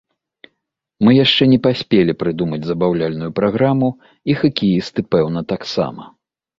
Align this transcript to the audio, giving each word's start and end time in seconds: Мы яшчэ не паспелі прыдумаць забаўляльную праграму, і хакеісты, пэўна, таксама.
Мы 1.07 1.11
яшчэ 1.17 1.43
не 1.53 1.59
паспелі 1.67 2.17
прыдумаць 2.23 2.61
забаўляльную 2.71 3.31
праграму, 3.43 3.93
і 4.29 4.41
хакеісты, 4.45 4.99
пэўна, 5.17 5.49
таксама. 5.57 6.13